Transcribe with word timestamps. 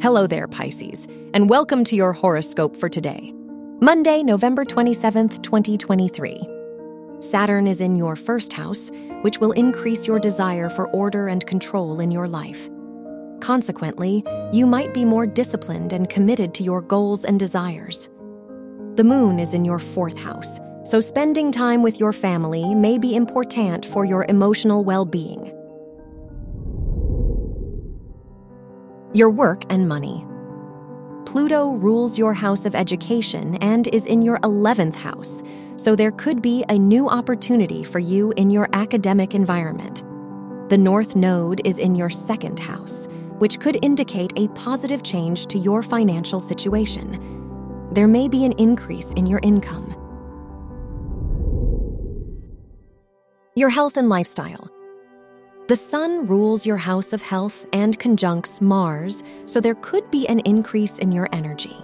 Hello 0.00 0.28
there, 0.28 0.46
Pisces, 0.46 1.08
and 1.34 1.50
welcome 1.50 1.82
to 1.82 1.96
your 1.96 2.12
horoscope 2.12 2.76
for 2.76 2.88
today, 2.88 3.34
Monday, 3.80 4.22
November 4.22 4.64
27th, 4.64 5.42
2023. 5.42 6.48
Saturn 7.18 7.66
is 7.66 7.80
in 7.80 7.96
your 7.96 8.14
first 8.14 8.52
house, 8.52 8.92
which 9.22 9.38
will 9.38 9.50
increase 9.52 10.06
your 10.06 10.20
desire 10.20 10.68
for 10.68 10.86
order 10.90 11.26
and 11.26 11.44
control 11.48 11.98
in 11.98 12.12
your 12.12 12.28
life. 12.28 12.70
Consequently, 13.40 14.22
you 14.52 14.68
might 14.68 14.94
be 14.94 15.04
more 15.04 15.26
disciplined 15.26 15.92
and 15.92 16.08
committed 16.08 16.54
to 16.54 16.62
your 16.62 16.80
goals 16.80 17.24
and 17.24 17.36
desires. 17.36 18.08
The 18.94 19.04
moon 19.04 19.40
is 19.40 19.52
in 19.52 19.64
your 19.64 19.80
fourth 19.80 20.20
house, 20.20 20.60
so 20.84 21.00
spending 21.00 21.50
time 21.50 21.82
with 21.82 21.98
your 21.98 22.12
family 22.12 22.72
may 22.72 22.98
be 22.98 23.16
important 23.16 23.84
for 23.84 24.04
your 24.04 24.26
emotional 24.28 24.84
well 24.84 25.04
being. 25.04 25.57
Your 29.14 29.30
work 29.30 29.62
and 29.70 29.88
money. 29.88 30.26
Pluto 31.24 31.70
rules 31.70 32.18
your 32.18 32.34
house 32.34 32.66
of 32.66 32.74
education 32.74 33.54
and 33.62 33.88
is 33.88 34.04
in 34.04 34.20
your 34.20 34.38
11th 34.40 34.96
house, 34.96 35.42
so 35.76 35.96
there 35.96 36.10
could 36.12 36.42
be 36.42 36.62
a 36.68 36.78
new 36.78 37.08
opportunity 37.08 37.82
for 37.82 38.00
you 38.00 38.32
in 38.36 38.50
your 38.50 38.68
academic 38.74 39.34
environment. 39.34 40.04
The 40.68 40.76
North 40.76 41.16
Node 41.16 41.66
is 41.66 41.78
in 41.78 41.94
your 41.94 42.10
second 42.10 42.58
house, 42.58 43.08
which 43.38 43.60
could 43.60 43.82
indicate 43.82 44.34
a 44.36 44.48
positive 44.48 45.02
change 45.02 45.46
to 45.46 45.58
your 45.58 45.82
financial 45.82 46.38
situation. 46.38 47.88
There 47.92 48.08
may 48.08 48.28
be 48.28 48.44
an 48.44 48.52
increase 48.52 49.14
in 49.14 49.24
your 49.24 49.40
income. 49.42 49.88
Your 53.54 53.70
health 53.70 53.96
and 53.96 54.10
lifestyle. 54.10 54.70
The 55.68 55.76
sun 55.76 56.26
rules 56.26 56.64
your 56.64 56.78
house 56.78 57.12
of 57.12 57.20
health 57.20 57.66
and 57.74 57.98
conjuncts 57.98 58.62
Mars, 58.62 59.22
so 59.44 59.60
there 59.60 59.74
could 59.74 60.10
be 60.10 60.26
an 60.26 60.40
increase 60.40 60.98
in 60.98 61.12
your 61.12 61.28
energy. 61.30 61.76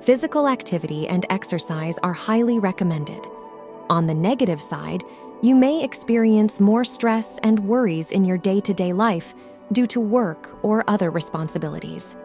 Physical 0.00 0.48
activity 0.48 1.06
and 1.06 1.26
exercise 1.28 1.98
are 1.98 2.14
highly 2.14 2.58
recommended. 2.58 3.26
On 3.90 4.06
the 4.06 4.14
negative 4.14 4.62
side, 4.62 5.04
you 5.42 5.54
may 5.54 5.84
experience 5.84 6.58
more 6.58 6.82
stress 6.82 7.38
and 7.42 7.60
worries 7.60 8.12
in 8.12 8.24
your 8.24 8.38
day 8.38 8.60
to 8.60 8.72
day 8.72 8.94
life 8.94 9.34
due 9.72 9.86
to 9.86 10.00
work 10.00 10.56
or 10.64 10.82
other 10.88 11.10
responsibilities. 11.10 12.16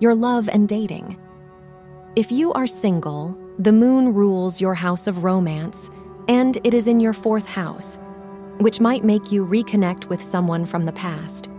Your 0.00 0.16
love 0.16 0.48
and 0.48 0.68
dating. 0.68 1.20
If 2.16 2.32
you 2.32 2.52
are 2.54 2.66
single, 2.66 3.38
the 3.60 3.72
moon 3.72 4.12
rules 4.12 4.60
your 4.60 4.74
house 4.74 5.06
of 5.06 5.22
romance 5.22 5.88
and 6.28 6.58
it 6.64 6.74
is 6.74 6.88
in 6.88 7.00
your 7.00 7.12
fourth 7.12 7.48
house, 7.48 7.98
which 8.58 8.80
might 8.80 9.04
make 9.04 9.30
you 9.30 9.46
reconnect 9.46 10.06
with 10.06 10.22
someone 10.22 10.64
from 10.64 10.84
the 10.84 10.92
past. 10.92 11.50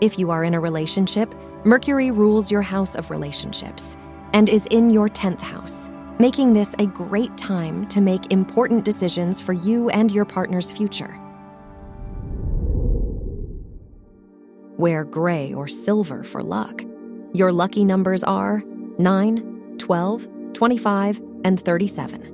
If 0.00 0.18
you 0.18 0.30
are 0.30 0.44
in 0.44 0.54
a 0.54 0.60
relationship, 0.60 1.34
Mercury 1.64 2.10
rules 2.10 2.50
your 2.50 2.62
house 2.62 2.94
of 2.94 3.10
relationships 3.10 3.96
and 4.32 4.48
is 4.48 4.66
in 4.66 4.90
your 4.90 5.08
10th 5.08 5.40
house, 5.40 5.88
making 6.18 6.52
this 6.52 6.74
a 6.78 6.86
great 6.86 7.36
time 7.38 7.86
to 7.88 8.00
make 8.00 8.32
important 8.32 8.84
decisions 8.84 9.40
for 9.40 9.52
you 9.52 9.88
and 9.90 10.12
your 10.12 10.24
partner's 10.24 10.70
future. 10.70 11.18
Wear 14.76 15.04
gray 15.04 15.54
or 15.54 15.68
silver 15.68 16.24
for 16.24 16.42
luck. 16.42 16.82
Your 17.32 17.52
lucky 17.52 17.84
numbers 17.84 18.24
are 18.24 18.62
9, 18.98 19.76
12, 19.78 20.28
25, 20.52 21.20
and 21.44 21.60
37. 21.60 22.33